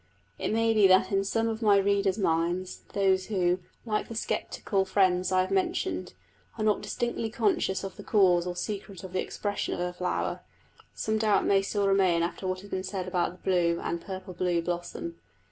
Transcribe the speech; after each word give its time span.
It 0.39 0.51
may 0.51 0.73
be 0.73 0.87
that 0.87 1.11
in 1.11 1.23
some 1.23 1.47
of 1.47 1.61
my 1.61 1.77
readers' 1.77 2.17
minds 2.17 2.81
those 2.93 3.27
who, 3.27 3.59
like 3.85 4.07
the 4.09 4.15
sceptical 4.15 4.83
friends 4.83 5.31
I 5.31 5.41
have 5.41 5.51
mentioned, 5.51 6.15
are 6.57 6.63
not 6.63 6.81
distinctly 6.81 7.29
conscious 7.29 7.83
of 7.83 7.97
the 7.97 8.03
cause 8.03 8.47
or 8.47 8.55
secret 8.55 9.03
of 9.03 9.13
the 9.13 9.21
expression 9.21 9.75
of 9.75 9.79
a 9.79 9.93
flower 9.93 10.39
some 10.95 11.19
doubt 11.19 11.45
may 11.45 11.61
still 11.61 11.87
remain 11.87 12.23
after 12.23 12.47
what 12.47 12.61
has 12.61 12.71
been 12.71 12.81
said 12.83 13.05
of 13.07 13.13
the 13.13 13.37
blue 13.43 13.79
and 13.79 14.01
purple 14.01 14.33
blue 14.33 14.59
blossom. 14.63 15.19